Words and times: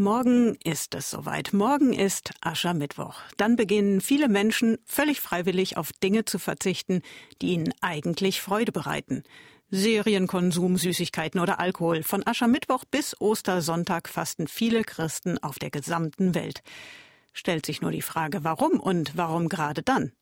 Morgen 0.00 0.54
ist 0.64 0.94
es 0.94 1.10
soweit. 1.10 1.52
Morgen 1.52 1.92
ist 1.92 2.30
Aschermittwoch. 2.40 3.16
Dann 3.36 3.56
beginnen 3.56 4.00
viele 4.00 4.30
Menschen 4.30 4.78
völlig 4.86 5.20
freiwillig 5.20 5.76
auf 5.76 5.92
Dinge 5.92 6.24
zu 6.24 6.38
verzichten, 6.38 7.02
die 7.42 7.48
ihnen 7.48 7.74
eigentlich 7.82 8.40
Freude 8.40 8.72
bereiten. 8.72 9.24
Serienkonsum, 9.70 10.78
Süßigkeiten 10.78 11.38
oder 11.38 11.60
Alkohol. 11.60 12.02
Von 12.02 12.26
Aschermittwoch 12.26 12.86
bis 12.90 13.14
Ostersonntag 13.20 14.08
fasten 14.08 14.48
viele 14.48 14.84
Christen 14.84 15.36
auf 15.36 15.58
der 15.58 15.68
gesamten 15.68 16.34
Welt. 16.34 16.62
Stellt 17.34 17.66
sich 17.66 17.82
nur 17.82 17.90
die 17.90 18.00
Frage, 18.00 18.42
warum 18.42 18.80
und 18.80 19.18
warum 19.18 19.50
gerade 19.50 19.82
dann? 19.82 20.12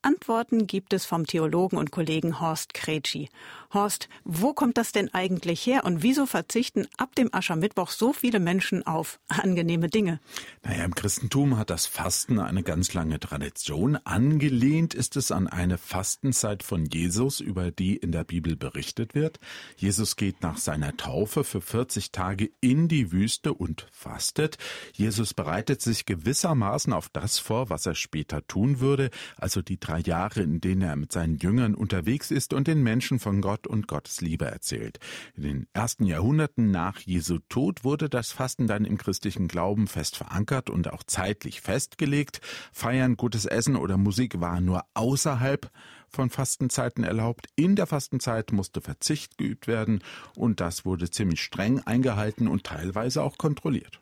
Antworten 0.00 0.68
gibt 0.68 0.92
es 0.92 1.04
vom 1.04 1.26
Theologen 1.26 1.76
und 1.76 1.90
Kollegen 1.90 2.40
Horst 2.40 2.72
Kretschi. 2.72 3.28
Horst, 3.74 4.08
wo 4.24 4.54
kommt 4.54 4.78
das 4.78 4.92
denn 4.92 5.12
eigentlich 5.12 5.66
her 5.66 5.84
und 5.84 6.02
wieso 6.02 6.24
verzichten 6.24 6.86
ab 6.96 7.14
dem 7.16 7.34
Aschermittwoch 7.34 7.90
so 7.90 8.12
viele 8.12 8.38
Menschen 8.38 8.86
auf 8.86 9.18
angenehme 9.28 9.88
Dinge? 9.88 10.20
Naja, 10.62 10.84
im 10.84 10.94
Christentum 10.94 11.58
hat 11.58 11.68
das 11.68 11.86
Fasten 11.86 12.38
eine 12.38 12.62
ganz 12.62 12.94
lange 12.94 13.18
Tradition. 13.18 13.96
Angelehnt 14.04 14.94
ist 14.94 15.16
es 15.16 15.32
an 15.32 15.48
eine 15.48 15.76
Fastenzeit 15.76 16.62
von 16.62 16.86
Jesus, 16.86 17.40
über 17.40 17.70
die 17.70 17.96
in 17.96 18.12
der 18.12 18.24
Bibel 18.24 18.56
berichtet 18.56 19.14
wird. 19.14 19.40
Jesus 19.76 20.16
geht 20.16 20.42
nach 20.42 20.56
seiner 20.58 20.96
Taufe 20.96 21.44
für 21.44 21.60
40 21.60 22.12
Tage 22.12 22.50
in 22.60 22.88
die 22.88 23.12
Wüste 23.12 23.52
und 23.52 23.86
fastet. 23.90 24.56
Jesus 24.94 25.34
bereitet 25.34 25.82
sich 25.82 26.06
gewissermaßen 26.06 26.92
auf 26.92 27.08
das 27.10 27.38
vor, 27.38 27.68
was 27.68 27.84
er 27.84 27.96
später 27.96 28.46
tun 28.46 28.80
würde, 28.80 29.10
also 29.36 29.47
die 29.56 29.80
drei 29.80 30.00
Jahre, 30.00 30.42
in 30.42 30.60
denen 30.60 30.82
er 30.82 30.96
mit 30.96 31.12
seinen 31.12 31.36
Jüngern 31.36 31.74
unterwegs 31.74 32.30
ist 32.30 32.52
und 32.52 32.66
den 32.66 32.82
Menschen 32.82 33.18
von 33.18 33.40
Gott 33.40 33.66
und 33.66 33.88
Gottes 33.88 34.20
Liebe 34.20 34.46
erzählt. 34.46 34.98
In 35.36 35.42
den 35.42 35.66
ersten 35.72 36.04
Jahrhunderten 36.04 36.70
nach 36.70 37.00
Jesu 37.00 37.38
Tod 37.48 37.84
wurde 37.84 38.08
das 38.08 38.30
Fasten 38.32 38.66
dann 38.66 38.84
im 38.84 38.98
christlichen 38.98 39.48
Glauben 39.48 39.86
fest 39.86 40.16
verankert 40.16 40.70
und 40.70 40.92
auch 40.92 41.02
zeitlich 41.02 41.60
festgelegt. 41.60 42.40
Feiern, 42.72 43.16
gutes 43.16 43.46
Essen 43.46 43.76
oder 43.76 43.96
Musik 43.96 44.40
war 44.40 44.60
nur 44.60 44.84
außerhalb 44.94 45.70
von 46.08 46.30
Fastenzeiten 46.30 47.04
erlaubt. 47.04 47.46
In 47.56 47.76
der 47.76 47.86
Fastenzeit 47.86 48.52
musste 48.52 48.80
Verzicht 48.80 49.38
geübt 49.38 49.66
werden 49.66 50.02
und 50.34 50.60
das 50.60 50.84
wurde 50.84 51.10
ziemlich 51.10 51.42
streng 51.42 51.80
eingehalten 51.80 52.48
und 52.48 52.64
teilweise 52.64 53.22
auch 53.22 53.38
kontrolliert. 53.38 54.00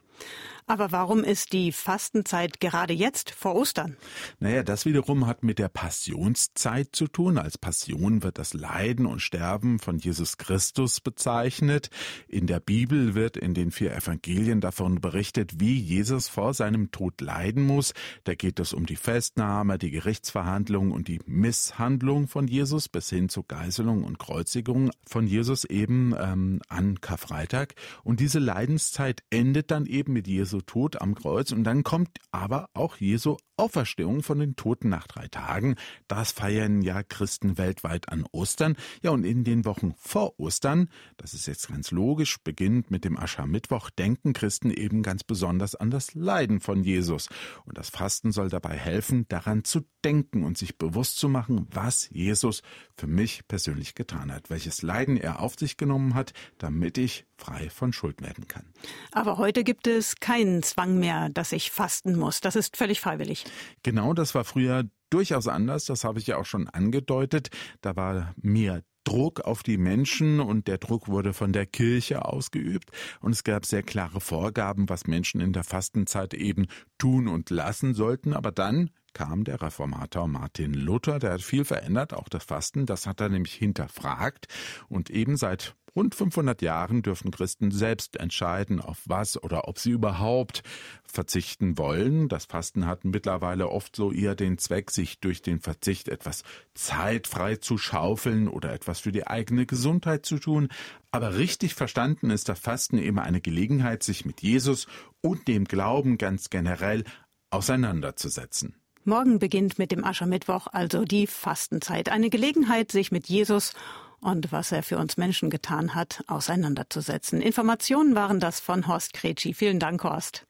Aber 0.69 0.91
warum 0.91 1.22
ist 1.22 1.53
die 1.53 1.70
Fastenzeit 1.70 2.59
gerade 2.59 2.92
jetzt 2.92 3.31
vor 3.31 3.55
Ostern? 3.55 3.97
Naja, 4.41 4.64
das 4.64 4.84
wiederum 4.84 5.28
hat 5.28 5.45
mit 5.45 5.61
der 5.61 5.69
Passionszeit 5.69 6.89
zu 6.91 7.06
tun. 7.06 7.39
Als 7.39 7.56
Passion 7.56 8.25
wird 8.25 8.36
das 8.36 8.53
Leiden 8.53 9.06
und 9.06 9.23
Sterben 9.23 9.78
von 9.78 9.98
Jesus 9.98 10.39
Christus 10.39 11.00
bezeichnet. 11.00 11.91
In 12.27 12.48
der 12.48 12.58
Bibel 12.58 13.14
wird 13.14 13.36
in 13.36 13.55
den 13.55 13.70
vier 13.70 13.95
Evangelien 13.95 14.61
davon 14.61 15.00
berichtet, 15.00 15.61
wie 15.61 15.78
Jesus 15.78 16.27
vor 16.27 16.53
seinem 16.53 16.91
Tod 16.91 17.20
leiden 17.20 17.62
muss. 17.62 17.95
Da 18.25 18.34
geht 18.34 18.58
es 18.58 18.73
um 18.73 18.86
die 18.86 18.97
Festnahme, 18.97 19.78
die 19.78 19.92
Gerichtsverhandlung 19.92 20.91
und 20.91 21.06
die 21.06 21.20
Misshandlung 21.27 22.27
von 22.27 22.48
Jesus 22.48 22.89
bis 22.89 23.08
hin 23.08 23.28
zur 23.28 23.47
Geiselung 23.47 24.03
und 24.03 24.19
Kreuzigung 24.19 24.91
von 25.06 25.28
Jesus 25.28 25.64
eben 25.64 26.12
ähm, 26.19 26.61
an 26.69 27.01
Karfreitag. 27.01 27.77
Und 28.03 28.19
diese 28.19 28.41
Leidenszeit 28.41 29.23
endet 29.30 29.70
dann 29.70 29.86
eben 29.86 30.05
mit 30.08 30.26
Jesus 30.26 30.46
Jesu 30.56 30.60
Tod 30.60 31.00
am 31.00 31.14
Kreuz. 31.14 31.52
Und 31.52 31.64
dann 31.64 31.82
kommt 31.82 32.18
aber 32.30 32.68
auch 32.74 32.96
Jesu 32.96 33.36
Auferstehung 33.56 34.22
von 34.22 34.38
den 34.38 34.56
Toten 34.56 34.88
nach 34.88 35.06
drei 35.06 35.28
Tagen. 35.28 35.76
Das 36.08 36.32
feiern 36.32 36.82
ja 36.82 37.02
Christen 37.02 37.58
weltweit 37.58 38.08
an 38.08 38.24
Ostern. 38.32 38.76
Ja, 39.02 39.10
und 39.10 39.24
in 39.24 39.44
den 39.44 39.64
Wochen 39.64 39.94
vor 39.98 40.38
Ostern, 40.38 40.90
das 41.16 41.34
ist 41.34 41.46
jetzt 41.46 41.68
ganz 41.68 41.90
logisch, 41.90 42.38
beginnt 42.42 42.90
mit 42.90 43.04
dem 43.04 43.18
Aschermittwoch, 43.18 43.90
denken 43.90 44.32
Christen 44.32 44.70
eben 44.70 45.02
ganz 45.02 45.24
besonders 45.24 45.74
an 45.74 45.90
das 45.90 46.14
Leiden 46.14 46.60
von 46.60 46.82
Jesus. 46.82 47.28
Und 47.64 47.78
das 47.78 47.90
Fasten 47.90 48.32
soll 48.32 48.48
dabei 48.48 48.77
helfen, 48.77 49.27
daran 49.28 49.64
zu 49.64 49.80
denken 50.04 50.44
und 50.44 50.56
sich 50.56 50.78
bewusst 50.78 51.16
zu 51.18 51.28
machen, 51.28 51.66
was 51.70 52.08
Jesus 52.10 52.62
für 52.94 53.06
mich 53.06 53.48
persönlich 53.48 53.95
getan 53.95 54.33
hat, 54.33 54.50
welches 54.50 54.83
Leiden 54.83 55.16
er 55.16 55.40
auf 55.40 55.56
sich 55.58 55.77
genommen 55.77 56.14
hat, 56.14 56.33
damit 56.58 56.96
ich 56.98 57.27
frei 57.36 57.70
von 57.70 57.92
Schuld 57.92 58.22
werden 58.22 58.46
kann. 58.48 58.64
Aber 59.12 59.36
heute 59.39 59.64
gibt 59.64 59.86
es 59.86 60.16
keinen 60.16 60.62
Zwang 60.62 60.98
mehr, 60.98 61.28
dass 61.30 61.52
ich 61.52 61.70
fasten 61.70 62.16
muss. 62.16 62.40
Das 62.40 62.56
ist 62.56 62.77
völlig 62.77 63.00
freiwillig. 63.00 63.45
Genau, 63.83 64.14
das 64.14 64.34
war 64.34 64.45
früher 64.45 64.84
durchaus 65.11 65.48
anders. 65.48 65.84
Das 65.86 66.05
habe 66.05 66.18
ich 66.18 66.27
ja 66.27 66.36
auch 66.36 66.46
schon 66.46 66.68
angedeutet. 66.68 67.48
Da 67.80 67.96
war 67.96 68.34
mehr 68.40 68.83
Druck 69.05 69.42
auf 69.42 69.62
die 69.62 69.79
Menschen 69.79 70.40
und 70.40 70.67
der 70.67 70.79
Druck 70.79 71.07
wurde 71.07 71.33
von 71.33 71.52
der 71.52 71.64
Kirche 71.64 72.24
ausgeübt 72.24 72.90
und 73.20 73.30
es 73.30 73.45
gab 73.45 73.64
sehr 73.64 73.84
klare 73.84 74.20
Vorgaben, 74.20 74.89
was 74.89 75.07
Menschen 75.07 75.40
in 75.40 75.52
der 75.52 75.62
Fastenzeit 75.62 76.34
eben 76.34 76.67
tun 76.98 77.29
und 77.29 77.51
lassen 77.51 77.95
sollten. 77.95 78.34
Aber 78.34 78.51
dann 78.51 78.90
kam 79.14 79.45
der 79.45 79.63
Reformator 79.63 80.27
Martin 80.27 80.74
Luther, 80.74 81.20
der 81.20 81.34
hat 81.34 81.42
viel 81.42 81.64
verändert, 81.64 82.14
auch 82.14 82.28
das 82.28 82.45
Fasten, 82.45 82.84
das 82.84 83.07
hat 83.07 83.20
er 83.20 83.28
nämlich 83.28 83.55
hinterfragt 83.55 84.48
und 84.89 85.08
eben 85.08 85.36
seit 85.36 85.77
rund 85.96 86.14
500 86.14 86.62
Jahren 86.62 87.02
dürfen 87.02 87.30
Christen 87.30 87.70
selbst 87.70 88.17
entscheiden, 88.17 88.80
auf 88.80 89.02
was 89.07 89.42
oder 89.42 89.67
ob 89.67 89.79
sie 89.79 89.90
überhaupt 89.90 90.62
verzichten 91.05 91.79
wollen. 91.79 92.29
Das 92.29 92.45
Fasten 92.45 92.86
hat 92.86 93.05
mittlerweile 93.05 93.70
oft 93.70 93.96
so 93.96 94.12
eher 94.12 94.34
den 94.34 94.58
Zweck, 94.58 94.90
sich 94.90 95.18
durch 95.18 95.42
den 95.42 95.61
Verzicht 95.61 96.08
etwas 96.08 96.45
Zeit 96.74 97.27
frei 97.27 97.57
zu 97.57 97.79
schaufeln 97.79 98.46
oder 98.46 98.73
etwas 98.73 99.01
für 99.01 99.12
die 99.12 99.27
eigene 99.27 99.67
Gesundheit 99.67 100.27
zu 100.27 100.39
tun. 100.39 100.68
Aber 101.11 101.36
richtig 101.39 101.74
verstanden 101.74 102.30
ist 102.30 102.48
das 102.48 102.61
Fasten 102.61 102.98
immer 102.98 103.23
eine 103.23 103.40
Gelegenheit, 103.40 104.02
sich 104.02 104.27
mit 104.27 104.42
Jesus 104.42 104.86
und 105.23 105.48
dem 105.48 105.64
Glauben 105.64 106.18
ganz 106.18 106.51
generell 106.51 107.05
auseinanderzusetzen. 107.51 108.77
Morgen 109.05 109.39
beginnt 109.39 109.78
mit 109.78 109.92
dem 109.92 110.05
Aschermittwoch 110.05 110.67
also 110.67 111.05
die 111.05 111.28
Fastenzeit. 111.28 112.11
Eine 112.11 112.28
Gelegenheit, 112.28 112.90
sich 112.90 113.13
mit 113.13 113.28
Jesus 113.28 113.73
und 114.20 114.52
was 114.52 114.72
er 114.72 114.82
für 114.82 114.98
uns 114.98 115.16
Menschen 115.16 115.50
getan 115.50 115.94
hat, 115.94 116.24
auseinanderzusetzen. 116.27 117.40
Informationen 117.40 118.14
waren 118.14 118.40
das 118.40 118.60
von 118.60 118.86
Horst 118.86 119.12
Kretschi. 119.12 119.54
Vielen 119.54 119.78
Dank, 119.78 120.02
Horst. 120.04 120.46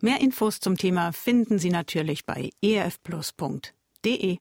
Mehr 0.00 0.20
Infos 0.20 0.60
zum 0.60 0.76
Thema 0.76 1.12
finden 1.12 1.58
Sie 1.58 1.70
natürlich 1.70 2.26
bei 2.26 2.50
erfplus.de. 2.62 4.38